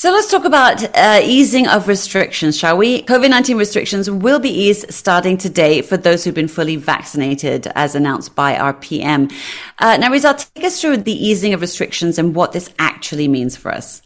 So 0.00 0.10
let's 0.10 0.30
talk 0.30 0.46
about 0.46 0.82
uh, 0.96 1.20
easing 1.22 1.68
of 1.68 1.86
restrictions, 1.86 2.56
shall 2.56 2.78
we? 2.78 3.02
COVID 3.02 3.28
19 3.28 3.58
restrictions 3.58 4.10
will 4.10 4.38
be 4.38 4.48
eased 4.48 4.90
starting 4.90 5.36
today 5.36 5.82
for 5.82 5.98
those 5.98 6.24
who've 6.24 6.34
been 6.34 6.48
fully 6.48 6.76
vaccinated, 6.76 7.66
as 7.74 7.94
announced 7.94 8.34
by 8.34 8.56
our 8.56 8.72
PM. 8.72 9.28
Uh, 9.78 9.98
now, 9.98 10.10
Rizal, 10.10 10.32
take 10.32 10.64
us 10.64 10.80
through 10.80 10.96
the 10.96 11.12
easing 11.12 11.52
of 11.52 11.60
restrictions 11.60 12.18
and 12.18 12.34
what 12.34 12.52
this 12.52 12.70
actually 12.78 13.28
means 13.28 13.58
for 13.58 13.70
us. 13.70 14.00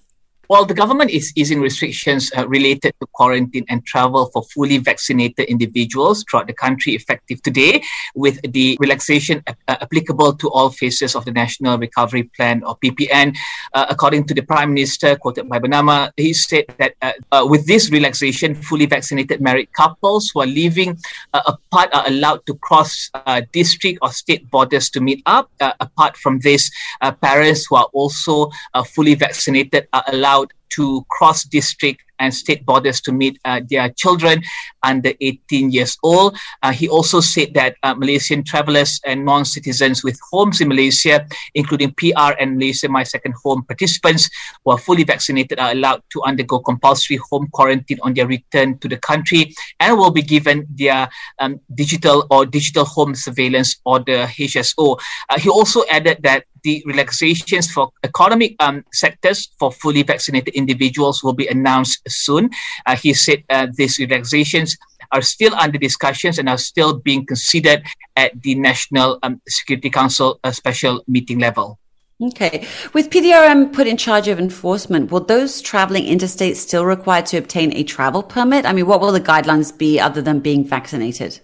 Well, 0.49 0.67
the 0.67 0.75
government 0.75 1.11
is 1.11 1.33
easing 1.37 1.61
restrictions 1.61 2.31
uh, 2.37 2.47
related 2.47 2.93
to 3.01 3.07
quarantine 3.13 3.65
and 3.69 3.85
travel 3.87 4.27
for 4.27 4.43
fully 4.43 4.77
vaccinated 4.77 5.47
individuals 5.49 6.23
throughout 6.29 6.49
the 6.49 6.53
country 6.53 6.95
effective 6.95 7.41
today, 7.43 7.83
with 8.15 8.41
the 8.53 8.77
relaxation 8.79 9.43
uh, 9.47 9.55
applicable 9.69 10.35
to 10.35 10.51
all 10.51 10.69
phases 10.69 11.17
of 11.17 11.25
the 11.25 11.33
National 11.33 11.79
Recovery 11.79 12.25
Plan 12.37 12.63
or 12.65 12.77
PPN. 12.77 13.37
Uh, 13.73 13.87
according 13.89 14.25
to 14.25 14.35
the 14.35 14.43
Prime 14.43 14.75
Minister, 14.75 15.17
quoted 15.17 15.49
by 15.49 15.59
Bernama, 15.59 16.11
he 16.17 16.35
said 16.35 16.67
that 16.79 16.95
uh, 17.01 17.13
uh, 17.33 17.47
with 17.49 17.67
this 17.67 17.91
relaxation, 17.91 18.55
fully 18.55 18.87
vaccinated 18.87 19.41
married 19.41 19.73
couples 19.73 20.31
who 20.33 20.41
are 20.41 20.47
living 20.47 20.99
uh, 21.33 21.41
apart 21.47 21.89
are 21.95 22.07
allowed 22.07 22.45
to 22.47 22.55
cross 22.57 23.11
district 23.53 23.99
or 24.03 24.13
state 24.13 24.51
borders 24.51 24.91
to 24.91 25.01
meet 25.01 25.23
up. 25.27 25.51
apart 25.81 26.17
from 26.17 26.39
this, 26.41 26.71
parents 27.21 27.67
who 27.67 27.77
are 27.77 27.89
also 27.93 28.51
fully 28.95 29.15
vaccinated 29.15 29.89
are 29.93 30.05
allowed 30.09 30.44
to 30.75 31.05
cross 31.11 31.45
district 31.45 32.03
and 32.19 32.35
state 32.35 32.65
borders 32.65 33.01
to 33.03 33.13
meet 33.13 33.39
uh, 33.45 33.61
their 33.69 33.91
children 33.91 34.43
under 34.83 35.13
18 35.21 35.71
years 35.71 35.97
old. 36.03 36.37
Uh, 36.63 36.73
he 36.73 36.89
also 36.89 37.21
said 37.21 37.55
that 37.55 37.77
uh, 37.83 37.95
Malaysian 37.95 38.45
travelers 38.45 39.01
and 39.05 39.25
non 39.25 39.45
citizens 39.45 40.05
with 40.05 40.19
homes 40.31 40.61
in 40.61 40.69
Malaysia, 40.69 41.27
including 41.55 41.93
PR 41.95 42.37
and 42.39 42.57
Malaysia 42.57 42.89
My 42.89 43.03
Second 43.03 43.35
Home 43.45 43.65
participants 43.65 44.29
who 44.65 44.73
are 44.73 44.79
fully 44.79 45.05
vaccinated, 45.05 45.59
are 45.59 45.73
allowed 45.73 46.03
to 46.13 46.23
undergo 46.23 46.59
compulsory 46.59 47.19
home 47.31 47.49
quarantine 47.53 47.99
on 48.03 48.15
their 48.15 48.27
return 48.27 48.79
to 48.79 48.89
the 48.89 48.97
country 48.99 49.55
and 49.81 49.97
will 49.97 50.11
be 50.11 50.23
given 50.23 50.67
their 50.75 51.09
um, 51.39 51.61
digital 51.75 52.27
or 52.31 52.47
digital 52.47 52.85
home 52.85 53.15
surveillance 53.15 53.81
order 53.85 54.27
HSO. 54.27 55.01
Uh, 55.29 55.39
he 55.39 55.49
also 55.49 55.83
added 55.91 56.19
that 56.23 56.45
the 56.65 56.83
relaxations 56.87 57.71
for 57.71 57.93
economic 58.03 58.57
um, 58.59 58.85
sectors 58.93 59.53
for 59.59 59.71
fully 59.71 60.03
vaccinated 60.03 60.55
individuals 60.55 61.23
will 61.23 61.35
be 61.35 61.47
announced 61.47 62.01
soon. 62.09 62.51
Uh, 62.87 62.97
he 62.97 63.15
said 63.15 63.45
uh, 63.51 63.67
these 63.77 63.99
relaxations 63.99 64.77
are 65.13 65.23
still 65.23 65.55
under 65.55 65.79
discussions 65.79 66.39
and 66.39 66.49
are 66.49 66.59
still 66.59 66.99
being 66.99 67.25
considered 67.25 67.83
at 68.17 68.43
the 68.43 68.55
National 68.55 69.19
um, 69.23 69.41
Security 69.49 69.91
Council 69.91 70.41
uh, 70.45 70.51
special 70.51 71.05
meeting 71.07 71.39
level. 71.39 71.79
Okay. 72.23 72.67
With 72.93 73.11
PDRM 73.11 73.73
put 73.73 73.87
in 73.87 73.97
charge 73.97 74.29
of 74.29 74.39
enforcement, 74.39 75.11
will 75.11 75.21
those 75.21 75.61
traveling 75.61 76.07
interstate 76.07 76.57
still 76.57 76.85
require 76.85 77.23
to 77.23 77.39
obtain 77.39 77.73
a 77.73 77.83
travel 77.83 78.23
permit? 78.23 78.65
I 78.65 78.73
mean, 78.73 78.87
what 78.87 79.01
will 79.01 79.13
the 79.13 79.21
guidelines 79.21 79.77
be 79.77 79.99
other 79.99 80.23
than 80.23 80.39
being 80.41 80.65
vaccinated? 80.65 81.41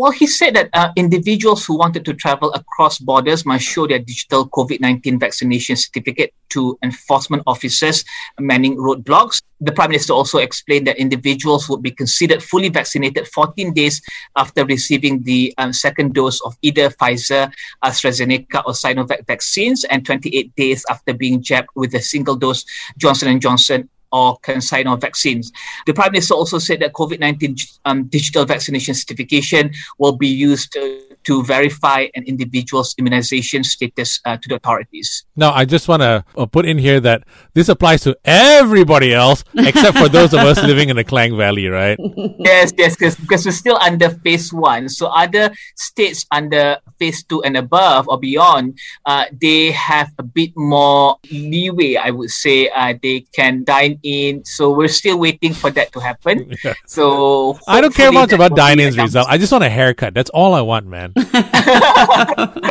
Well, 0.00 0.12
he 0.12 0.26
said 0.26 0.56
that 0.56 0.70
uh, 0.72 0.92
individuals 0.96 1.66
who 1.66 1.76
wanted 1.76 2.06
to 2.06 2.14
travel 2.14 2.50
across 2.54 2.96
borders 2.96 3.44
must 3.44 3.66
show 3.66 3.86
their 3.86 3.98
digital 3.98 4.48
COVID 4.48 4.80
19 4.80 5.18
vaccination 5.18 5.76
certificate 5.76 6.32
to 6.56 6.78
enforcement 6.82 7.42
officers 7.46 8.02
manning 8.38 8.78
roadblocks. 8.78 9.42
The 9.60 9.72
Prime 9.72 9.90
Minister 9.90 10.14
also 10.14 10.38
explained 10.38 10.86
that 10.86 10.96
individuals 10.96 11.68
would 11.68 11.82
be 11.82 11.90
considered 11.90 12.42
fully 12.42 12.70
vaccinated 12.70 13.28
14 13.28 13.74
days 13.74 14.00
after 14.36 14.64
receiving 14.64 15.22
the 15.24 15.52
um, 15.58 15.74
second 15.74 16.14
dose 16.14 16.40
of 16.46 16.56
either 16.62 16.88
Pfizer, 16.88 17.52
AstraZeneca, 17.84 18.64
or 18.64 18.72
Sinovac 18.72 19.26
vaccines, 19.26 19.84
and 19.84 20.06
28 20.06 20.56
days 20.56 20.82
after 20.88 21.12
being 21.12 21.42
jabbed 21.42 21.68
with 21.76 21.92
a 21.92 22.00
single 22.00 22.36
dose 22.36 22.64
Johnson 22.96 23.38
& 23.40 23.42
Johnson 23.42 23.90
or 24.12 24.38
CanSino 24.40 25.00
vaccines. 25.00 25.52
The 25.86 25.94
Prime 25.94 26.12
Minister 26.12 26.34
also 26.34 26.58
said 26.58 26.80
that 26.80 26.92
COVID 26.92 27.20
19 27.20 27.56
um, 27.84 28.04
digital 28.04 28.44
vaccination 28.44 28.94
certification 28.94 29.72
will 29.98 30.16
be 30.16 30.28
used 30.28 30.76
uh, 30.76 30.88
to 31.24 31.42
verify 31.44 32.06
an 32.14 32.24
individual's 32.24 32.94
immunization 32.98 33.62
status 33.64 34.20
uh, 34.24 34.36
to 34.36 34.48
the 34.48 34.56
authorities. 34.56 35.24
Now, 35.36 35.52
I 35.52 35.64
just 35.64 35.88
want 35.88 36.02
to 36.02 36.24
uh, 36.36 36.46
put 36.46 36.66
in 36.66 36.78
here 36.78 37.00
that 37.00 37.24
this 37.54 37.68
applies 37.68 38.02
to 38.02 38.16
everybody 38.24 39.12
else 39.12 39.44
except 39.54 39.98
for 39.98 40.08
those 40.08 40.32
of 40.32 40.40
us 40.40 40.62
living 40.62 40.88
in 40.88 40.96
the 40.96 41.04
Klang 41.04 41.36
Valley, 41.36 41.68
right? 41.68 41.98
yes, 42.38 42.72
yes, 42.76 42.96
because 42.96 43.44
we're 43.44 43.52
still 43.52 43.78
under 43.80 44.10
phase 44.10 44.52
one. 44.52 44.88
So, 44.88 45.06
other 45.06 45.52
states 45.76 46.26
under 46.30 46.78
phase 46.98 47.22
two 47.24 47.42
and 47.42 47.56
above 47.56 48.08
or 48.08 48.18
beyond, 48.18 48.78
uh, 49.06 49.26
they 49.32 49.70
have 49.72 50.10
a 50.18 50.22
bit 50.22 50.52
more 50.56 51.16
leeway, 51.30 51.96
I 51.96 52.10
would 52.10 52.30
say. 52.30 52.68
Uh, 52.68 52.94
they 53.02 53.20
can 53.32 53.64
dine 53.64 53.99
in. 54.02 54.44
So 54.44 54.70
we're 54.70 54.88
still 54.88 55.18
waiting 55.18 55.54
for 55.54 55.70
that 55.70 55.92
to 55.92 56.00
happen. 56.00 56.54
Yeah. 56.64 56.74
So 56.86 57.58
I 57.66 57.80
don't 57.80 57.94
care 57.94 58.12
much 58.12 58.32
about 58.32 58.54
dine 58.54 58.80
in's 58.80 58.98
Rizal. 58.98 59.24
I 59.26 59.38
just 59.38 59.50
want 59.50 59.64
a 59.64 59.70
haircut. 59.70 60.12
That's 60.12 60.28
all 60.30 60.52
I 60.52 60.60
want, 60.60 60.86
man. 60.86 61.14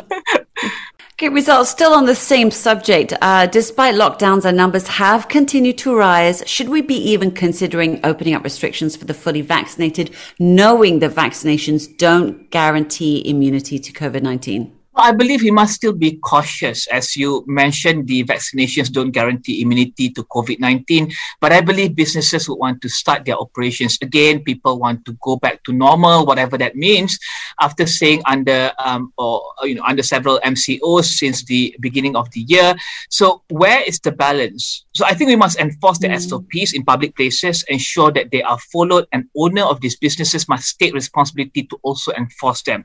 Okay, 1.19 1.27
Rizal's 1.27 1.69
still 1.69 1.91
on 1.91 2.05
the 2.05 2.15
same 2.15 2.49
subject. 2.49 3.11
Uh, 3.21 3.45
despite 3.45 3.95
lockdowns, 3.95 4.45
our 4.45 4.53
numbers 4.53 4.87
have 4.87 5.27
continued 5.27 5.77
to 5.79 5.93
rise. 5.93 6.41
Should 6.47 6.69
we 6.69 6.81
be 6.81 6.95
even 6.95 7.31
considering 7.31 7.99
opening 8.05 8.35
up 8.35 8.45
restrictions 8.45 8.95
for 8.95 9.03
the 9.03 9.13
fully 9.13 9.41
vaccinated, 9.41 10.15
knowing 10.39 10.99
that 10.99 11.11
vaccinations 11.11 11.89
don't 11.97 12.49
guarantee 12.51 13.21
immunity 13.29 13.79
to 13.79 13.91
COVID 13.91 14.21
19? 14.21 14.78
I 15.01 15.11
believe 15.11 15.41
we 15.41 15.51
must 15.51 15.75
still 15.75 15.93
be 15.93 16.17
cautious. 16.17 16.87
As 16.87 17.15
you 17.15 17.43
mentioned, 17.47 18.07
the 18.07 18.23
vaccinations 18.23 18.91
don't 18.91 19.11
guarantee 19.11 19.61
immunity 19.61 20.09
to 20.11 20.23
COVID 20.23 20.59
19. 20.59 21.11
But 21.39 21.53
I 21.53 21.61
believe 21.61 21.95
businesses 21.95 22.49
would 22.49 22.57
want 22.57 22.81
to 22.81 22.89
start 22.89 23.25
their 23.25 23.37
operations 23.37 23.97
again. 24.01 24.43
People 24.43 24.79
want 24.79 25.05
to 25.05 25.17
go 25.21 25.37
back 25.37 25.63
to 25.63 25.73
normal, 25.73 26.25
whatever 26.25 26.57
that 26.57 26.75
means, 26.75 27.17
after 27.61 27.85
staying 27.85 28.21
under 28.25 28.71
um, 28.79 29.13
or 29.17 29.41
you 29.63 29.75
know 29.75 29.83
under 29.85 30.03
several 30.03 30.39
MCOs 30.43 31.05
since 31.05 31.45
the 31.45 31.75
beginning 31.79 32.15
of 32.15 32.29
the 32.31 32.41
year. 32.41 32.75
So 33.09 33.43
where 33.49 33.81
is 33.83 33.99
the 33.99 34.11
balance? 34.11 34.85
So 34.93 35.05
I 35.05 35.13
think 35.13 35.29
we 35.29 35.37
must 35.37 35.59
enforce 35.59 35.99
the 35.99 36.09
mm. 36.09 36.19
SOPs 36.19 36.73
in 36.73 36.83
public 36.83 37.15
places, 37.15 37.63
ensure 37.69 38.11
that 38.11 38.31
they 38.31 38.41
are 38.41 38.59
followed, 38.73 39.07
and 39.13 39.29
owner 39.37 39.63
of 39.63 39.81
these 39.81 39.95
businesses 39.95 40.49
must 40.49 40.79
take 40.79 40.93
responsibility 40.93 41.63
to 41.63 41.79
also 41.83 42.11
enforce 42.13 42.63
them. 42.63 42.83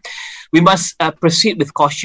We 0.53 0.61
must 0.61 0.95
uh, 1.01 1.11
proceed 1.11 1.59
with 1.59 1.75
caution 1.75 2.04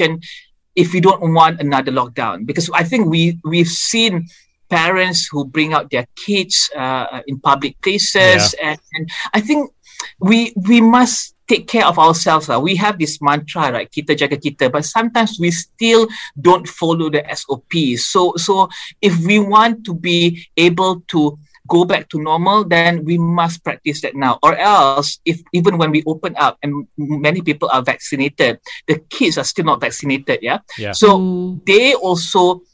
if 0.76 0.92
we 0.92 1.00
don't 1.00 1.34
want 1.34 1.60
another 1.60 1.92
lockdown, 1.92 2.46
because 2.46 2.70
I 2.72 2.84
think 2.84 3.08
we 3.08 3.38
we've 3.44 3.68
seen 3.68 4.28
parents 4.68 5.26
who 5.26 5.44
bring 5.44 5.74
out 5.74 5.90
their 5.90 6.06
kids 6.14 6.70
uh, 6.76 7.20
in 7.26 7.40
public 7.40 7.80
places, 7.82 8.54
yeah. 8.54 8.70
and, 8.70 8.78
and 8.94 9.10
I 9.34 9.40
think 9.40 9.70
we 10.20 10.52
we 10.56 10.80
must 10.80 11.34
take 11.50 11.66
care 11.66 11.84
of 11.84 11.98
ourselves. 11.98 12.48
Uh. 12.48 12.60
We 12.62 12.76
have 12.76 12.98
this 12.98 13.18
mantra, 13.20 13.72
right? 13.72 13.90
Kita 13.90 14.14
jaga 14.14 14.38
kita, 14.38 14.70
but 14.70 14.86
sometimes 14.86 15.38
we 15.42 15.50
still 15.50 16.06
don't 16.38 16.68
follow 16.68 17.10
the 17.10 17.26
sop 17.34 17.66
So, 17.98 18.38
so 18.38 18.70
if 19.02 19.18
we 19.26 19.42
want 19.42 19.82
to 19.84 19.92
be 19.94 20.46
able 20.56 21.02
to 21.10 21.38
go 21.70 21.86
back 21.86 22.10
to 22.10 22.18
normal, 22.18 22.66
then 22.66 23.06
we 23.06 23.16
must 23.16 23.62
practice 23.62 24.02
that 24.02 24.18
now. 24.18 24.42
Or 24.42 24.58
else, 24.58 25.22
if 25.24 25.40
even 25.54 25.78
when 25.78 25.94
we 25.94 26.02
open 26.04 26.34
up 26.36 26.58
and 26.66 26.84
many 26.98 27.40
people 27.40 27.70
are 27.72 27.80
vaccinated, 27.80 28.58
the 28.90 28.98
kids 29.08 29.38
are 29.38 29.46
still 29.46 29.64
not 29.64 29.80
vaccinated. 29.80 30.42
Yeah. 30.42 30.58
yeah. 30.76 30.92
So 30.92 31.16
mm. 31.16 31.64
they 31.64 31.94
also 31.94 32.66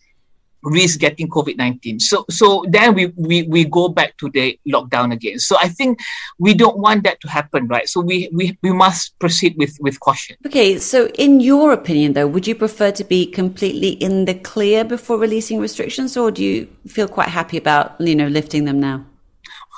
risk 0.63 1.01
getting 1.01 1.29
COVID-19. 1.29 2.01
So 2.01 2.25
so 2.31 2.65
then 2.69 2.95
we, 2.95 3.07
we 3.17 3.43
we 3.45 3.65
go 3.65 3.89
back 3.89 4.17
to 4.19 4.31
the 4.31 4.59
lockdown 4.69 5.13
again. 5.13 5.39
So 5.39 5.57
I 5.61 5.69
think 5.69 6.01
we 6.39 6.55
don't 6.55 6.79
want 6.79 7.05
that 7.05 7.21
to 7.21 7.29
happen, 7.29 7.69
right? 7.69 7.89
So 7.89 8.01
we 8.01 8.29
we, 8.33 8.59
we 8.63 8.73
must 8.73 9.19
proceed 9.19 9.55
with, 9.57 9.77
with 9.81 10.01
caution. 10.01 10.37
Okay, 10.47 10.79
so 10.79 11.07
in 11.19 11.41
your 11.41 11.73
opinion 11.73 12.15
though, 12.15 12.27
would 12.27 12.47
you 12.47 12.55
prefer 12.55 12.91
to 12.93 13.05
be 13.05 13.27
completely 13.27 13.91
in 13.91 14.25
the 14.25 14.35
clear 14.35 14.85
before 14.85 15.19
releasing 15.19 15.59
restrictions 15.61 16.17
or 16.17 16.31
do 16.31 16.43
you 16.45 16.69
feel 16.87 17.09
quite 17.09 17.29
happy 17.29 17.57
about, 17.57 18.01
you 18.01 18.15
know, 18.15 18.29
lifting 18.29 18.65
them 18.65 18.81
now? 18.81 19.05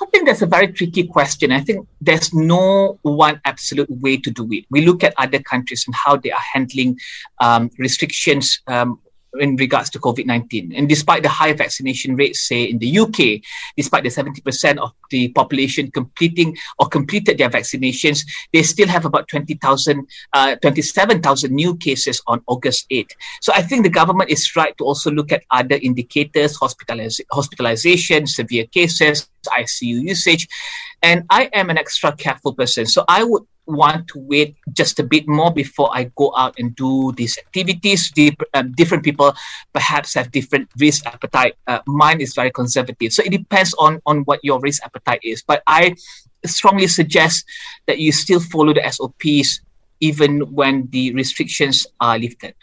I 0.01 0.05
think 0.05 0.27
that's 0.27 0.41
a 0.41 0.45
very 0.45 0.71
tricky 0.71 1.03
question. 1.03 1.51
I 1.51 1.59
think 1.59 1.85
there's 1.99 2.33
no 2.33 2.97
one 3.01 3.41
absolute 3.43 3.89
way 3.89 4.15
to 4.17 4.31
do 4.31 4.47
it. 4.51 4.65
We 4.69 4.85
look 4.85 5.03
at 5.03 5.13
other 5.17 5.39
countries 5.39 5.83
and 5.85 5.95
how 5.95 6.15
they 6.15 6.31
are 6.31 6.45
handling 6.53 6.99
um, 7.39 7.69
restrictions 7.77 8.61
um, 8.67 8.99
in 9.39 9.55
regards 9.55 9.89
to 9.91 9.99
COVID 9.99 10.25
19. 10.25 10.73
And 10.75 10.89
despite 10.89 11.23
the 11.23 11.29
high 11.29 11.53
vaccination 11.53 12.15
rates, 12.15 12.47
say 12.47 12.63
in 12.63 12.79
the 12.79 12.99
UK, 12.99 13.41
despite 13.77 14.03
the 14.03 14.09
70% 14.09 14.77
of 14.77 14.91
the 15.09 15.29
population 15.29 15.91
completing 15.91 16.57
or 16.79 16.87
completed 16.87 17.37
their 17.37 17.49
vaccinations, 17.49 18.25
they 18.53 18.63
still 18.63 18.87
have 18.87 19.05
about 19.05 19.27
20,000, 19.27 20.07
uh, 20.33 20.55
27,000 20.57 21.53
new 21.53 21.75
cases 21.77 22.21
on 22.27 22.41
August 22.47 22.85
8. 22.89 23.15
So 23.41 23.53
I 23.55 23.61
think 23.61 23.83
the 23.83 23.89
government 23.89 24.29
is 24.29 24.55
right 24.55 24.75
to 24.77 24.83
also 24.83 25.11
look 25.11 25.31
at 25.31 25.43
other 25.51 25.75
indicators, 25.81 26.57
hospitaliz- 26.57 27.21
hospitalization, 27.31 28.27
severe 28.27 28.65
cases, 28.65 29.29
ICU 29.47 30.01
usage. 30.01 30.47
And 31.01 31.23
I 31.29 31.49
am 31.53 31.69
an 31.69 31.77
extra 31.77 32.15
careful 32.15 32.53
person. 32.53 32.85
So 32.85 33.05
I 33.07 33.23
would 33.23 33.43
want 33.69 34.07
to 34.09 34.19
wait 34.19 34.55
just 34.73 34.99
a 34.99 35.03
bit 35.03 35.27
more 35.27 35.53
before 35.53 35.89
I 35.93 36.11
go 36.15 36.33
out 36.35 36.55
and 36.57 36.75
do 36.75 37.13
these 37.13 37.37
activities. 37.37 38.11
Uh, 38.53 38.63
different 38.75 39.03
people 39.03 39.33
perhaps 39.73 40.13
have 40.15 40.31
different 40.31 40.69
risk 40.77 41.05
appetite. 41.05 41.55
Uh, 41.67 41.79
mine 41.85 42.21
is 42.21 42.33
very 42.33 42.51
conservative. 42.51 43.13
So 43.13 43.23
it 43.23 43.31
depends 43.31 43.73
on, 43.75 44.01
on 44.05 44.19
what 44.21 44.39
your 44.43 44.59
risk 44.59 44.83
appetite 44.83 45.21
is. 45.23 45.41
But 45.41 45.63
I 45.67 45.95
strongly 46.45 46.87
suggest 46.87 47.45
that 47.87 47.99
you 47.99 48.11
still 48.11 48.39
follow 48.39 48.73
the 48.73 48.89
SOPs 48.89 49.61
even 49.99 50.41
when 50.53 50.87
the 50.91 51.13
restrictions 51.13 51.85
are 51.99 52.17
lifted. 52.17 52.55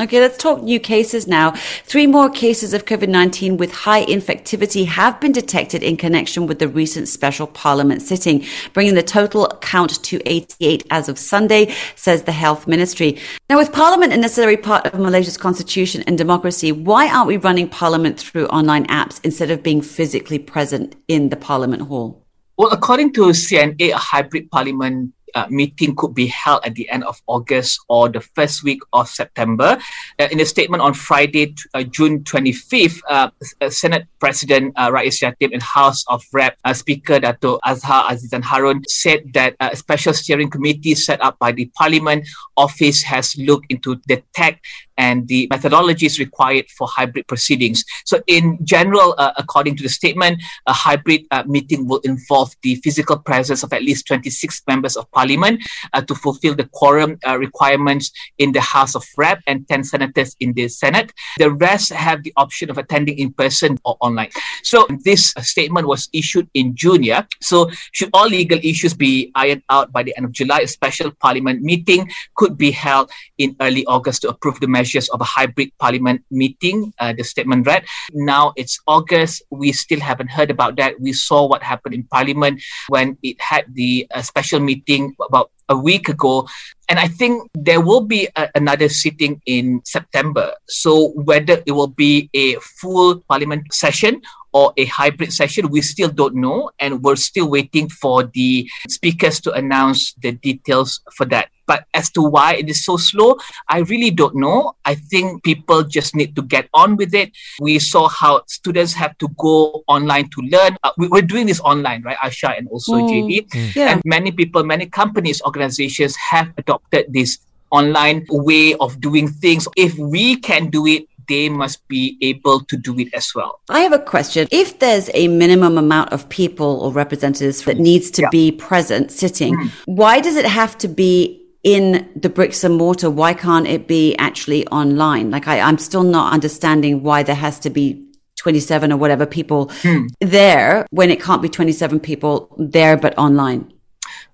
Okay, 0.00 0.20
let's 0.20 0.36
talk 0.38 0.60
new 0.60 0.80
cases 0.80 1.28
now. 1.28 1.52
Three 1.84 2.08
more 2.08 2.28
cases 2.28 2.74
of 2.74 2.84
COVID 2.84 3.08
19 3.08 3.56
with 3.56 3.72
high 3.72 4.04
infectivity 4.06 4.86
have 4.86 5.20
been 5.20 5.30
detected 5.30 5.84
in 5.84 5.96
connection 5.96 6.48
with 6.48 6.58
the 6.58 6.66
recent 6.66 7.06
special 7.06 7.46
parliament 7.46 8.02
sitting, 8.02 8.44
bringing 8.72 8.96
the 8.96 9.04
total 9.04 9.46
count 9.60 10.02
to 10.02 10.20
88 10.26 10.84
as 10.90 11.08
of 11.08 11.16
Sunday, 11.16 11.72
says 11.94 12.24
the 12.24 12.32
health 12.32 12.66
ministry. 12.66 13.20
Now, 13.48 13.56
with 13.56 13.72
parliament 13.72 14.12
a 14.12 14.16
necessary 14.16 14.56
part 14.56 14.84
of 14.84 14.98
Malaysia's 14.98 15.36
constitution 15.36 16.02
and 16.08 16.18
democracy, 16.18 16.72
why 16.72 17.08
aren't 17.08 17.28
we 17.28 17.36
running 17.36 17.68
parliament 17.68 18.18
through 18.18 18.48
online 18.48 18.88
apps 18.88 19.20
instead 19.22 19.52
of 19.52 19.62
being 19.62 19.80
physically 19.80 20.40
present 20.40 20.96
in 21.06 21.28
the 21.28 21.36
parliament 21.36 21.82
hall? 21.82 22.20
Well, 22.56 22.72
according 22.72 23.12
to 23.12 23.26
CNA, 23.26 23.92
a 23.92 23.96
hybrid 23.96 24.50
parliament 24.50 25.14
uh, 25.34 25.46
meeting 25.50 25.94
could 25.96 26.14
be 26.14 26.26
held 26.26 26.64
at 26.64 26.74
the 26.74 26.88
end 26.90 27.04
of 27.04 27.20
August 27.26 27.80
or 27.88 28.08
the 28.08 28.20
first 28.20 28.62
week 28.62 28.80
of 28.92 29.08
September. 29.08 29.78
Uh, 30.18 30.28
in 30.30 30.40
a 30.40 30.46
statement 30.46 30.82
on 30.82 30.94
Friday, 30.94 31.54
uh, 31.74 31.82
June 31.82 32.24
25th, 32.24 33.00
uh, 33.08 33.30
uh, 33.60 33.70
Senate 33.70 34.06
President 34.20 34.72
uh, 34.76 34.90
Rais 34.92 35.20
Yatim 35.20 35.52
and 35.52 35.62
House 35.62 36.04
of 36.08 36.24
Rep 36.32 36.56
uh, 36.64 36.72
Speaker 36.72 37.20
Dato 37.20 37.58
Azhar 37.64 38.04
Azizan 38.10 38.42
Harun 38.42 38.82
said 38.88 39.32
that 39.34 39.54
a 39.60 39.76
special 39.76 40.12
steering 40.12 40.50
committee 40.50 40.94
set 40.94 41.20
up 41.22 41.38
by 41.38 41.52
the 41.52 41.70
Parliament 41.76 42.26
office 42.56 43.02
has 43.02 43.36
looked 43.36 43.66
into 43.70 44.00
the 44.06 44.22
tech 44.34 44.60
and 44.96 45.26
the 45.28 45.48
methodologies 45.48 46.18
required 46.18 46.66
for 46.70 46.86
hybrid 46.86 47.26
proceedings. 47.26 47.84
So, 48.04 48.20
in 48.26 48.58
general, 48.64 49.14
uh, 49.18 49.32
according 49.36 49.76
to 49.76 49.82
the 49.82 49.88
statement, 49.88 50.42
a 50.66 50.72
hybrid 50.72 51.22
uh, 51.30 51.44
meeting 51.46 51.86
will 51.86 52.00
involve 52.04 52.54
the 52.62 52.76
physical 52.76 53.18
presence 53.18 53.62
of 53.62 53.72
at 53.72 53.82
least 53.82 54.06
26 54.06 54.62
members 54.68 54.96
of 54.96 55.10
parliament 55.12 55.62
uh, 55.92 56.02
to 56.02 56.14
fulfill 56.14 56.54
the 56.54 56.68
quorum 56.72 57.18
uh, 57.26 57.38
requirements 57.38 58.12
in 58.38 58.52
the 58.52 58.60
House 58.60 58.94
of 58.94 59.04
Rep 59.16 59.40
and 59.46 59.68
10 59.68 59.84
senators 59.84 60.36
in 60.40 60.52
the 60.52 60.68
Senate. 60.68 61.12
The 61.38 61.50
rest 61.50 61.92
have 61.92 62.22
the 62.22 62.32
option 62.36 62.70
of 62.70 62.78
attending 62.78 63.18
in 63.18 63.32
person 63.32 63.78
or 63.84 63.96
online. 64.00 64.30
So, 64.62 64.86
this 65.04 65.34
statement 65.40 65.86
was 65.86 66.08
issued 66.12 66.48
in 66.54 66.74
June. 66.76 67.02
Yeah? 67.02 67.24
So, 67.40 67.70
should 67.92 68.10
all 68.12 68.28
legal 68.28 68.58
issues 68.62 68.94
be 68.94 69.32
ironed 69.34 69.62
out 69.70 69.92
by 69.92 70.02
the 70.02 70.16
end 70.16 70.26
of 70.26 70.32
July, 70.32 70.60
a 70.60 70.68
special 70.68 71.10
parliament 71.10 71.62
meeting 71.62 72.10
could 72.36 72.56
be 72.56 72.70
held 72.70 73.10
in 73.38 73.56
early 73.60 73.84
August 73.86 74.22
to 74.22 74.28
approve 74.28 74.60
the 74.60 74.68
measure 74.68 74.83
measures 74.84 75.08
of 75.08 75.20
a 75.24 75.24
hybrid 75.24 75.72
parliament 75.80 76.20
meeting, 76.28 76.92
uh, 77.00 77.16
the 77.16 77.24
statement 77.24 77.64
read. 77.66 77.88
Now 78.12 78.52
it's 78.60 78.76
August. 78.86 79.40
We 79.48 79.72
still 79.72 80.00
haven't 80.00 80.28
heard 80.28 80.50
about 80.52 80.76
that. 80.76 81.00
We 81.00 81.16
saw 81.16 81.48
what 81.48 81.62
happened 81.64 81.94
in 81.96 82.04
parliament 82.04 82.60
when 82.92 83.16
it 83.22 83.40
had 83.40 83.64
the 83.72 84.06
uh, 84.12 84.20
special 84.20 84.60
meeting 84.60 85.16
about 85.24 85.48
a 85.72 85.76
week 85.76 86.12
ago. 86.12 86.46
And 86.90 87.00
I 87.00 87.08
think 87.08 87.48
there 87.56 87.80
will 87.80 88.04
be 88.04 88.28
a, 88.36 88.52
another 88.54 88.92
sitting 88.92 89.40
in 89.46 89.80
September. 89.88 90.52
So 90.68 91.16
whether 91.16 91.62
it 91.64 91.72
will 91.72 91.88
be 91.88 92.28
a 92.34 92.60
full 92.60 93.24
parliament 93.24 93.72
session 93.72 94.20
or 94.52 94.76
a 94.76 94.84
hybrid 94.84 95.32
session, 95.32 95.72
we 95.72 95.80
still 95.80 96.12
don't 96.12 96.36
know. 96.36 96.68
And 96.78 97.02
we're 97.02 97.16
still 97.16 97.48
waiting 97.48 97.88
for 97.88 98.24
the 98.24 98.68
speakers 98.92 99.40
to 99.48 99.52
announce 99.52 100.12
the 100.20 100.32
details 100.32 101.00
for 101.16 101.24
that. 101.32 101.48
But 101.66 101.84
as 101.94 102.10
to 102.10 102.22
why 102.22 102.54
it 102.54 102.68
is 102.68 102.84
so 102.84 102.96
slow, 102.96 103.36
I 103.68 103.80
really 103.80 104.10
don't 104.10 104.36
know. 104.36 104.76
I 104.84 104.94
think 104.94 105.42
people 105.42 105.82
just 105.84 106.14
need 106.14 106.36
to 106.36 106.42
get 106.42 106.68
on 106.74 106.96
with 106.96 107.14
it. 107.14 107.32
We 107.60 107.78
saw 107.78 108.08
how 108.08 108.42
students 108.46 108.92
have 108.94 109.16
to 109.18 109.28
go 109.38 109.84
online 109.88 110.28
to 110.30 110.40
learn. 110.42 110.76
Uh, 110.82 110.92
we, 110.98 111.08
are 111.18 111.22
doing 111.22 111.46
this 111.46 111.60
online, 111.60 112.02
right, 112.02 112.16
Asha 112.18 112.56
and 112.56 112.68
also 112.68 112.94
mm. 112.94 113.08
JD. 113.08 113.48
Mm. 113.48 113.74
Yeah. 113.74 113.92
And 113.92 114.02
many 114.04 114.32
people, 114.32 114.64
many 114.64 114.86
companies, 114.86 115.40
organizations 115.42 116.16
have 116.16 116.52
adopted 116.58 117.12
this 117.12 117.38
online 117.70 118.26
way 118.30 118.74
of 118.74 119.00
doing 119.00 119.28
things. 119.28 119.66
If 119.76 119.98
we 119.98 120.36
can 120.36 120.70
do 120.70 120.86
it, 120.86 121.08
they 121.28 121.48
must 121.48 121.86
be 121.88 122.16
able 122.20 122.60
to 122.60 122.76
do 122.76 122.98
it 122.98 123.08
as 123.14 123.32
well. 123.34 123.60
I 123.68 123.80
have 123.80 123.92
a 123.92 123.98
question. 123.98 124.48
If 124.50 124.78
there's 124.78 125.10
a 125.14 125.28
minimum 125.28 125.78
amount 125.78 126.12
of 126.12 126.28
people 126.28 126.80
or 126.80 126.92
representatives 126.92 127.62
that 127.64 127.78
needs 127.78 128.10
to 128.12 128.22
yeah. 128.22 128.28
be 128.30 128.52
present 128.52 129.10
sitting, 129.10 129.56
mm. 129.56 129.70
why 129.86 130.20
does 130.20 130.36
it 130.36 130.44
have 130.44 130.76
to 130.78 130.88
be 130.88 131.43
in 131.64 132.08
the 132.14 132.28
bricks 132.28 132.62
and 132.62 132.76
mortar, 132.76 133.10
why 133.10 133.34
can't 133.34 133.66
it 133.66 133.88
be 133.88 134.14
actually 134.16 134.66
online? 134.68 135.30
Like 135.30 135.48
I, 135.48 135.60
I'm 135.60 135.78
still 135.78 136.02
not 136.02 136.32
understanding 136.32 137.02
why 137.02 137.22
there 137.22 137.34
has 137.34 137.58
to 137.60 137.70
be 137.70 138.04
27 138.36 138.92
or 138.92 138.96
whatever 138.98 139.26
people 139.26 139.70
hmm. 139.80 140.06
there 140.20 140.86
when 140.90 141.10
it 141.10 141.20
can't 141.20 141.40
be 141.40 141.48
27 141.48 141.98
people 142.00 142.54
there 142.58 142.96
but 142.96 143.16
online. 143.16 143.72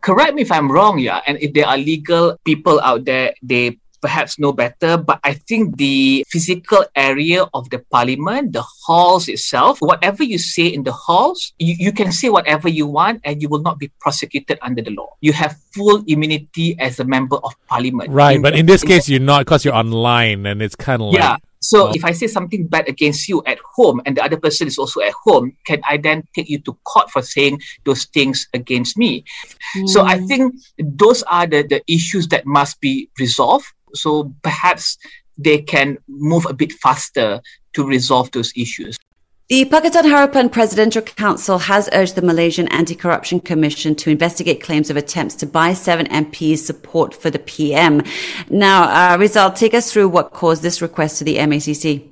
Correct 0.01 0.35
me 0.35 0.43
if 0.43 0.51
I'm 0.51 0.71
wrong, 0.73 0.99
yeah. 0.99 1.21
And 1.27 1.39
if 1.41 1.53
there 1.53 1.67
are 1.67 1.77
legal 1.77 2.37
people 2.45 2.81
out 2.81 3.05
there, 3.05 3.35
they 3.43 3.79
perhaps 4.01 4.39
know 4.39 4.53
better, 4.53 4.97
but 4.97 5.21
I 5.23 5.35
think 5.35 5.77
the 5.77 6.25
physical 6.29 6.85
area 6.97 7.47
of 7.55 7.71
the 7.71 7.79
parliament, 7.91 8.53
the 8.53 8.63
halls 8.63 9.29
itself, 9.29 9.79
whatever 9.81 10.25
you 10.25 10.39
say 10.39 10.67
in 10.67 10.83
the 10.83 10.93
halls, 10.93 11.53
you, 11.59 11.75
you 11.79 11.93
can 11.93 12.13
say 12.13 12.29
whatever 12.29 12.69
you 12.69 12.87
want 12.87 13.21
and 13.25 13.43
you 13.43 13.49
will 13.49 13.63
not 13.63 13.79
be 13.79 13.89
prosecuted 14.01 14.59
under 14.63 14.83
the 14.83 14.91
law. 14.91 15.17
You 15.21 15.33
have 15.33 15.57
full 15.75 16.03
immunity 16.07 16.77
as 16.79 17.01
a 17.01 17.05
member 17.05 17.37
of 17.37 17.55
parliament. 17.69 18.11
Right, 18.11 18.37
in 18.37 18.43
but 18.43 18.55
the, 18.55 18.61
in 18.61 18.67
this 18.67 18.83
in 18.83 18.89
case, 18.89 19.07
the, 19.07 19.13
you're 19.13 19.21
not 19.21 19.41
because 19.45 19.65
you're 19.65 19.75
online 19.75 20.47
and 20.47 20.63
it's 20.63 20.77
kind 20.77 21.03
of 21.03 21.13
like. 21.13 21.21
Yeah. 21.21 21.37
So 21.61 21.89
oh. 21.89 21.93
if 21.95 22.05
I 22.05 22.13
say 22.13 22.27
something 22.27 22.67
bad 22.67 22.89
against 22.89 23.29
you 23.29 23.43
at 23.47 23.59
home 23.75 24.01
and 24.07 24.17
the 24.17 24.25
other 24.25 24.39
person 24.39 24.67
is 24.67 24.79
also 24.79 25.01
at 25.03 25.13
home, 25.25 25.57
can 25.67 25.81
I 25.87 25.99
then 25.99 26.25
take 26.35 26.49
you 26.49 26.59
to 26.61 26.73
court 26.85 27.11
for 27.11 27.23
saying 27.23 27.61
those 27.85 28.07
things 28.07 28.49
against 28.55 28.97
me? 28.97 29.25
Mm. 29.77 29.89
So 29.89 30.03
I 30.03 30.19
hmm. 30.19 30.27
think 30.27 30.55
those 30.79 31.23
are 31.25 31.47
the, 31.47 31.63
the 31.63 31.83
issues 31.87 32.29
that 32.29 32.47
must 32.47 32.81
be 32.81 33.11
resolved 33.19 33.67
so 33.95 34.35
perhaps 34.43 34.99
they 35.39 35.59
can 35.59 35.99
move 36.09 36.47
a 36.47 36.55
bit 36.55 36.73
faster 36.73 37.41
to 37.73 37.85
resolve 37.85 38.31
those 38.33 38.53
issues. 38.57 38.99
The 39.49 39.65
Pakatan 39.65 40.05
Harapan 40.05 40.53
Presidential 40.53 41.03
Council 41.03 41.59
has 41.59 41.89
urged 41.93 42.15
the 42.15 42.23
Malaysian 42.23 42.69
Anti-Corruption 42.69 43.41
Commission 43.41 43.97
to 43.97 44.09
investigate 44.09 44.63
claims 44.63 44.91
of 44.91 44.97
attempts 44.97 45.35
to 45.37 45.47
buy 45.47 45.73
seven 45.75 46.07
MPs 46.07 46.59
support 46.59 47.13
for 47.13 47.31
the 47.31 47.41
PM. 47.41 48.03
Now, 48.49 48.85
uh, 48.85 49.17
Rizal, 49.19 49.51
take 49.51 49.75
us 49.75 49.93
through 49.93 50.11
what 50.11 50.33
caused 50.33 50.63
this 50.63 50.81
request 50.81 51.19
to 51.19 51.25
the 51.25 51.39
MACC. 51.39 52.10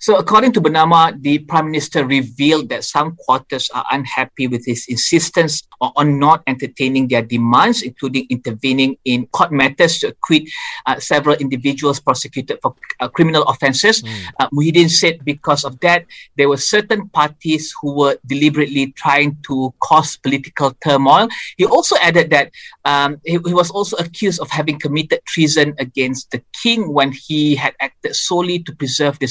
So, 0.00 0.16
according 0.16 0.52
to 0.52 0.60
Bernama, 0.60 1.20
the 1.20 1.38
Prime 1.38 1.70
Minister 1.70 2.04
revealed 2.04 2.68
that 2.70 2.84
some 2.84 3.16
quarters 3.16 3.70
are 3.74 3.84
unhappy 3.90 4.46
with 4.46 4.64
his 4.66 4.86
insistence 4.88 5.62
on 5.80 6.18
not 6.18 6.42
entertaining 6.46 7.08
their 7.08 7.22
demands, 7.22 7.82
including 7.82 8.26
intervening 8.28 8.96
in 9.04 9.26
court 9.28 9.52
matters 9.52 9.98
to 9.98 10.08
acquit 10.08 10.44
uh, 10.86 10.98
several 10.98 11.36
individuals 11.36 12.00
prosecuted 12.00 12.58
for 12.62 12.74
uh, 13.00 13.08
criminal 13.08 13.42
offences. 13.44 14.02
Mm. 14.02 14.24
Uh, 14.38 14.48
Muhyiddin 14.50 14.90
said 14.90 15.24
because 15.24 15.64
of 15.64 15.80
that, 15.80 16.04
there 16.36 16.48
were 16.48 16.58
certain 16.58 17.08
parties 17.08 17.72
who 17.80 17.94
were 17.94 18.18
deliberately 18.26 18.92
trying 18.92 19.36
to 19.46 19.72
cause 19.80 20.16
political 20.16 20.72
turmoil. 20.84 21.28
He 21.56 21.64
also 21.64 21.96
added 22.02 22.30
that 22.30 22.52
um, 22.84 23.20
he, 23.24 23.38
he 23.44 23.54
was 23.54 23.70
also 23.70 23.96
accused 23.96 24.40
of 24.40 24.50
having 24.50 24.78
committed 24.78 25.20
treason 25.26 25.74
against 25.78 26.30
the 26.30 26.42
king 26.62 26.92
when 26.92 27.12
he 27.12 27.54
had 27.54 27.74
acted 27.80 28.14
solely 28.14 28.58
to 28.60 28.74
preserve 28.74 29.18
the 29.18 29.26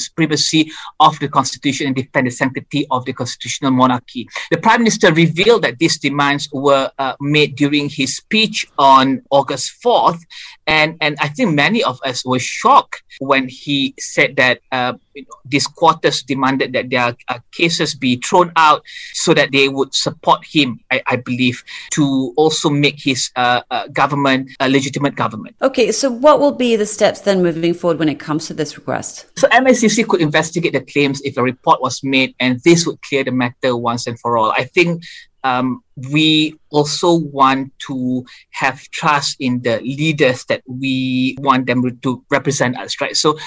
of 0.98 1.18
the 1.18 1.28
constitution 1.28 1.86
and 1.86 1.96
defend 1.96 2.26
the 2.26 2.30
sanctity 2.30 2.86
of 2.90 3.04
the 3.04 3.12
constitutional 3.12 3.70
monarchy. 3.70 4.28
The 4.50 4.58
prime 4.58 4.80
minister 4.80 5.12
revealed 5.12 5.62
that 5.62 5.78
these 5.78 5.98
demands 5.98 6.48
were 6.52 6.90
uh, 6.98 7.14
made 7.20 7.56
during 7.56 7.88
his 7.88 8.16
speech 8.16 8.66
on 8.78 9.22
August 9.30 9.82
4th. 9.82 10.20
And, 10.66 10.96
and 11.00 11.16
I 11.20 11.28
think 11.28 11.54
many 11.54 11.82
of 11.82 12.00
us 12.04 12.24
were 12.24 12.38
shocked 12.38 13.02
when 13.18 13.48
he 13.48 13.94
said 13.98 14.36
that 14.36 14.60
uh, 14.72 14.94
you 15.14 15.22
know, 15.22 15.28
these 15.44 15.66
quarters 15.66 16.22
demanded 16.22 16.72
that 16.72 16.90
their 16.90 17.16
uh, 17.28 17.38
cases 17.52 17.94
be 17.94 18.16
thrown 18.16 18.52
out 18.56 18.82
so 19.12 19.34
that 19.34 19.52
they 19.52 19.68
would 19.68 19.94
support 19.94 20.44
him, 20.44 20.80
I, 20.90 21.02
I 21.06 21.16
believe, 21.16 21.62
to 21.92 22.32
also 22.36 22.70
make 22.70 23.00
his 23.00 23.30
uh, 23.36 23.62
uh, 23.70 23.88
government 23.88 24.50
a 24.60 24.68
legitimate 24.68 25.16
government. 25.16 25.56
Okay, 25.60 25.92
so 25.92 26.10
what 26.10 26.40
will 26.40 26.52
be 26.52 26.76
the 26.76 26.86
steps 26.86 27.20
then 27.20 27.42
moving 27.42 27.74
forward 27.74 27.98
when 27.98 28.08
it 28.08 28.18
comes 28.18 28.46
to 28.46 28.54
this 28.54 28.76
request? 28.76 29.26
So 29.40 29.48
MACC 29.48 30.06
could 30.06 30.20
investigate 30.20 30.74
the 30.74 30.82
claims 30.82 31.22
if 31.22 31.38
a 31.38 31.42
report 31.42 31.80
was 31.80 32.04
made, 32.04 32.34
and 32.40 32.60
this 32.60 32.86
would 32.86 33.00
clear 33.00 33.24
the 33.24 33.32
matter 33.32 33.74
once 33.74 34.06
and 34.06 34.20
for 34.20 34.36
all. 34.36 34.52
I 34.52 34.64
think 34.64 35.02
um, 35.44 35.82
we 36.12 36.56
also 36.68 37.14
want 37.14 37.72
to 37.86 38.26
have 38.50 38.82
trust 38.90 39.38
in 39.40 39.62
the 39.62 39.80
leaders 39.80 40.44
that 40.50 40.60
we 40.66 41.38
want 41.40 41.66
them 41.66 41.80
to 42.02 42.24
represent 42.30 42.76
us, 42.76 43.00
right? 43.00 43.16
So 43.16 43.38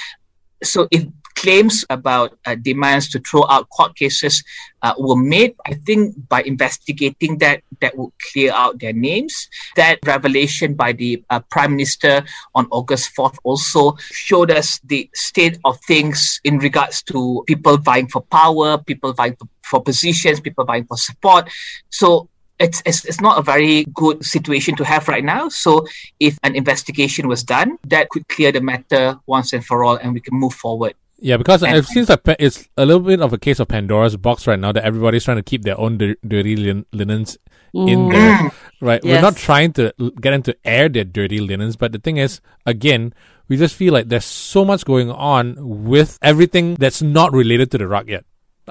So 0.64 0.88
if 0.92 1.06
claims 1.36 1.84
about 1.90 2.38
uh, 2.46 2.56
demands 2.56 3.10
to 3.10 3.20
throw 3.20 3.46
out 3.50 3.70
court 3.70 3.96
cases 3.96 4.44
uh, 4.82 4.94
were 4.98 5.18
made, 5.18 5.56
I 5.66 5.74
think 5.74 6.16
by 6.30 6.42
investigating 6.44 7.38
that, 7.40 7.64
that 7.82 7.98
would 7.98 8.12
clear 8.32 8.54
out 8.54 8.80
their 8.80 8.94
names. 8.94 9.50
That 9.76 10.00
revelation 10.06 10.76
by 10.76 10.94
the 10.94 11.24
uh, 11.30 11.42
Prime 11.52 11.72
Minister 11.72 12.24
on 12.56 12.68
August 12.72 13.12
4th 13.18 13.38
also 13.44 13.98
showed 14.12 14.52
us 14.52 14.80
the 14.84 15.10
state 15.14 15.58
of 15.66 15.80
things 15.82 16.40
in 16.44 16.60
regards 16.60 17.04
to 17.04 17.44
people 17.46 17.78
vying 17.78 18.08
for 18.08 18.22
power, 18.22 18.78
people 18.78 19.14
vying 19.14 19.36
for, 19.36 19.48
for 19.64 19.82
positions, 19.82 20.40
people 20.40 20.66
vying 20.66 20.86
for 20.86 20.98
support. 20.98 21.50
So 21.90 22.30
it's, 22.60 22.82
it's, 22.86 23.06
it's 23.06 23.22
not 23.22 23.40
a 23.40 23.42
very 23.42 23.86
good 23.94 24.24
situation 24.26 24.76
to 24.76 24.86
have 24.86 25.08
right 25.08 25.24
now. 25.24 25.50
So 25.50 25.86
if 26.20 26.38
an 26.44 26.56
investigation 26.56 27.28
was 27.28 27.44
done, 27.44 27.78
that 27.88 28.10
could 28.10 28.28
clear 28.28 28.52
the 28.52 28.62
matter 28.62 29.20
once 29.26 29.54
and 29.54 29.66
for 29.66 29.84
all, 29.84 29.96
and 29.96 30.14
we 30.14 30.20
can 30.20 30.38
move 30.38 30.54
forward. 30.54 30.94
Yeah, 31.20 31.38
because 31.38 31.64
it 31.64 31.86
seems 31.86 32.10
like 32.10 32.20
it's 32.38 32.68
a 32.76 32.86
little 32.86 33.02
bit 33.02 33.22
of 33.22 33.32
a 33.32 33.38
case 33.38 33.62
of 33.62 33.70
Pandora's 33.70 34.18
box 34.18 34.46
right 34.46 34.60
now 34.60 34.74
that 34.74 34.84
everybody's 34.84 35.24
trying 35.24 35.38
to 35.38 35.44
keep 35.44 35.62
their 35.62 35.80
own 35.80 35.98
dirty 35.98 36.58
lin- 36.58 36.86
linens 36.92 37.38
mm. 37.74 37.90
in 37.90 38.10
there, 38.10 38.52
right? 38.82 39.02
Yes. 39.02 39.16
We're 39.16 39.22
not 39.22 39.38
trying 39.38 39.72
to 39.74 39.94
get 40.20 40.32
them 40.32 40.44
to 40.44 40.58
air 40.66 40.90
their 40.90 41.06
dirty 41.06 41.40
linens, 41.40 41.78
but 41.78 41.94
the 41.94 42.00
thing 42.00 42.18
is, 42.18 42.42
again, 42.66 43.14
we 43.48 43.56
just 43.56 43.74
feel 43.74 43.94
like 43.94 44.10
there's 44.10 44.26
so 44.26 44.66
much 44.66 44.84
going 44.84 45.12
on 45.12 45.56
with 45.86 46.20
everything 46.22 46.76
that's 46.76 47.02
not 47.02 47.32
related 47.32 47.72
to 47.72 47.78
the 47.78 47.86
rakyat 47.86 48.24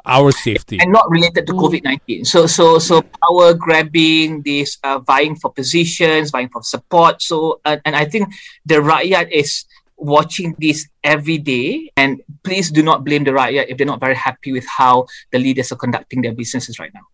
our 0.07 0.33
safety 0.33 0.79
and 0.81 0.91
not 0.91 1.11
related 1.11 1.47
to 1.47 1.53
mm. 1.53 1.61
COVID 1.61 1.85
nineteen. 1.85 2.25
So 2.25 2.47
so 2.47 2.79
so 2.79 3.03
power 3.03 3.55
grabbing, 3.55 4.43
this 4.43 4.79
uh, 4.83 4.99
vying 4.99 5.37
for 5.37 5.53
positions, 5.53 6.31
vying 6.31 6.49
for 6.49 6.63
support. 6.63 7.21
So 7.23 7.61
uh, 7.65 7.77
and 7.85 7.95
I 7.95 8.05
think 8.05 8.33
the 8.65 8.77
rakyat 8.77 9.31
is 9.31 9.65
watching 9.97 10.57
this 10.59 10.89
every 11.05 11.39
day. 11.39 11.93
And 11.97 12.23
please 12.43 12.71
do 12.71 12.83
not 12.83 13.05
blame 13.05 13.25
the 13.25 13.31
rakyat 13.31 13.67
if 13.69 13.79
they're 13.79 13.87
not 13.87 14.01
very 14.01 14.17
happy 14.17 14.53
with 14.53 14.67
how 14.67 15.07
the 15.31 15.39
leaders 15.39 15.71
are 15.71 15.77
conducting 15.77 16.23
their 16.23 16.35
businesses 16.35 16.79
right 16.79 16.91
now. 16.93 17.07